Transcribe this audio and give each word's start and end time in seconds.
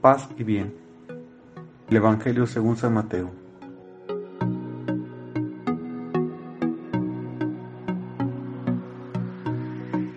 paz 0.00 0.28
y 0.36 0.44
bien. 0.44 0.74
El 1.88 1.96
Evangelio 1.96 2.46
según 2.46 2.76
San 2.76 2.94
Mateo. 2.94 3.30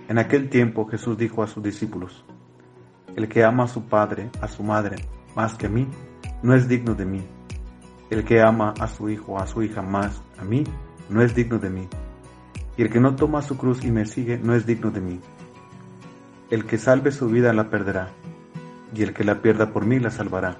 En 0.07 0.17
aquel 0.17 0.49
tiempo 0.49 0.85
Jesús 0.87 1.17
dijo 1.17 1.41
a 1.41 1.47
sus 1.47 1.63
discípulos, 1.63 2.23
El 3.15 3.27
que 3.27 3.43
ama 3.43 3.63
a 3.63 3.67
su 3.67 3.85
padre, 3.85 4.29
a 4.41 4.47
su 4.47 4.61
madre, 4.61 4.97
más 5.35 5.55
que 5.55 5.65
a 5.65 5.69
mí, 5.69 5.87
no 6.43 6.53
es 6.53 6.67
digno 6.67 6.93
de 6.93 7.05
mí. 7.05 7.21
El 8.09 8.23
que 8.23 8.41
ama 8.41 8.73
a 8.79 8.87
su 8.87 9.09
hijo, 9.09 9.39
a 9.39 9.47
su 9.47 9.63
hija 9.63 9.81
más 9.81 10.21
a 10.37 10.43
mí, 10.43 10.63
no 11.09 11.21
es 11.21 11.33
digno 11.33 11.57
de 11.57 11.69
mí. 11.69 11.87
Y 12.77 12.83
el 12.83 12.89
que 12.89 12.99
no 12.99 13.15
toma 13.15 13.41
su 13.41 13.57
cruz 13.57 13.83
y 13.83 13.91
me 13.91 14.05
sigue, 14.05 14.37
no 14.37 14.53
es 14.53 14.65
digno 14.65 14.91
de 14.91 15.01
mí. 15.01 15.19
El 16.49 16.65
que 16.65 16.77
salve 16.77 17.11
su 17.11 17.27
vida 17.29 17.53
la 17.53 17.69
perderá, 17.69 18.09
y 18.93 19.03
el 19.03 19.13
que 19.13 19.23
la 19.23 19.41
pierda 19.41 19.71
por 19.71 19.85
mí 19.85 19.99
la 19.99 20.11
salvará. 20.11 20.57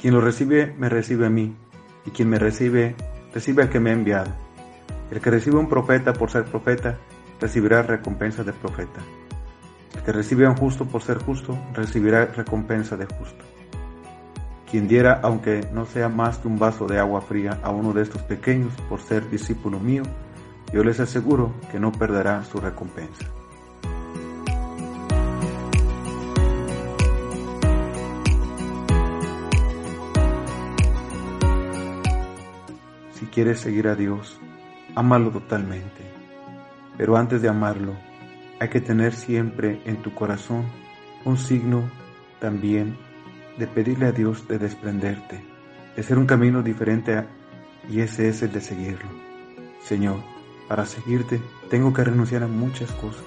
Quien 0.00 0.14
lo 0.14 0.20
recibe, 0.20 0.74
me 0.78 0.88
recibe 0.88 1.26
a 1.26 1.30
mí, 1.30 1.54
y 2.04 2.10
quien 2.10 2.28
me 2.28 2.38
recibe, 2.38 2.96
recibe 3.32 3.62
al 3.62 3.70
que 3.70 3.80
me 3.80 3.90
ha 3.90 3.94
enviado. 3.94 4.32
El 5.10 5.20
que 5.20 5.30
recibe 5.30 5.56
a 5.56 5.60
un 5.60 5.68
profeta 5.68 6.12
por 6.12 6.30
ser 6.30 6.44
profeta, 6.44 6.98
recibirá 7.40 7.82
recompensa 7.82 8.42
de 8.42 8.52
profeta. 8.52 9.00
El 9.94 10.02
que 10.02 10.12
recibe 10.12 10.46
a 10.46 10.50
un 10.50 10.56
justo 10.56 10.86
por 10.86 11.02
ser 11.02 11.18
justo, 11.18 11.58
recibirá 11.74 12.26
recompensa 12.26 12.96
de 12.96 13.06
justo. 13.06 13.44
Quien 14.70 14.88
diera, 14.88 15.20
aunque 15.22 15.68
no 15.72 15.84
sea 15.84 16.08
más 16.08 16.38
que 16.38 16.48
un 16.48 16.58
vaso 16.58 16.86
de 16.86 16.98
agua 16.98 17.20
fría, 17.20 17.58
a 17.62 17.70
uno 17.70 17.92
de 17.92 18.02
estos 18.02 18.22
pequeños 18.22 18.72
por 18.88 19.00
ser 19.00 19.28
discípulo 19.28 19.78
mío, 19.78 20.02
yo 20.72 20.82
les 20.82 20.98
aseguro 20.98 21.52
que 21.70 21.78
no 21.78 21.92
perderá 21.92 22.42
su 22.44 22.58
recompensa. 22.58 23.26
Si 33.22 33.28
quieres 33.28 33.60
seguir 33.60 33.86
a 33.86 33.94
Dios, 33.94 34.40
ámalo 34.96 35.30
totalmente 35.30 36.12
pero 36.96 37.16
antes 37.16 37.42
de 37.42 37.48
amarlo, 37.48 37.94
hay 38.60 38.68
que 38.68 38.80
tener 38.80 39.14
siempre 39.14 39.80
en 39.84 40.02
tu 40.02 40.14
corazón 40.14 40.64
un 41.24 41.36
signo 41.36 41.90
también 42.40 42.96
de 43.58 43.66
pedirle 43.66 44.06
a 44.06 44.12
Dios 44.12 44.46
de 44.48 44.58
desprenderte, 44.58 45.40
de 45.96 46.02
ser 46.02 46.18
un 46.18 46.26
camino 46.26 46.62
diferente 46.62 47.24
y 47.88 48.00
ese 48.00 48.28
es 48.28 48.42
el 48.42 48.52
de 48.52 48.60
seguirlo. 48.60 49.10
Señor, 49.82 50.16
para 50.68 50.86
seguirte 50.86 51.40
tengo 51.70 51.92
que 51.92 52.04
renunciar 52.04 52.42
a 52.42 52.48
muchas 52.48 52.90
cosas. 52.92 53.24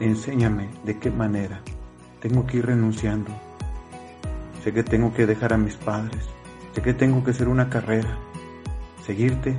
Enséñame 0.00 0.70
de 0.84 0.98
qué 0.98 1.10
manera 1.10 1.60
tengo 2.20 2.46
que 2.46 2.58
ir 2.58 2.66
renunciando. 2.66 3.30
Sé 4.62 4.72
que 4.72 4.82
tengo 4.82 5.12
que 5.12 5.26
dejar 5.26 5.52
a 5.52 5.58
mis 5.58 5.76
padres, 5.76 6.24
sé 6.74 6.82
que 6.82 6.94
tengo 6.94 7.22
que 7.22 7.32
hacer 7.32 7.48
una 7.48 7.68
carrera. 7.68 8.18
Seguirte 9.04 9.54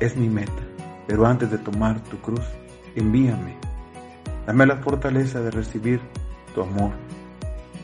es 0.00 0.16
mi 0.16 0.28
meta. 0.28 0.62
Pero 1.06 1.26
antes 1.26 1.50
de 1.50 1.58
tomar 1.58 2.00
tu 2.04 2.18
cruz, 2.18 2.44
envíame. 2.94 3.56
Dame 4.46 4.64
la 4.64 4.76
fortaleza 4.76 5.40
de 5.40 5.50
recibir 5.50 6.00
tu 6.54 6.62
amor. 6.62 6.92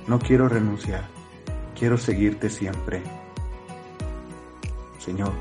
No 0.06 0.18
quiero 0.18 0.48
renunciar, 0.48 1.04
quiero 1.78 1.98
seguirte 1.98 2.48
siempre. 2.48 3.02
Señor, 4.98 5.32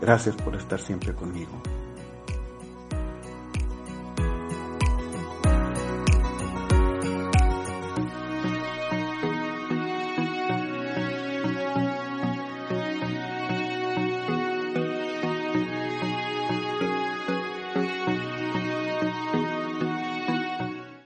gracias 0.00 0.34
por 0.36 0.56
estar 0.56 0.80
siempre 0.80 1.14
conmigo. 1.14 1.52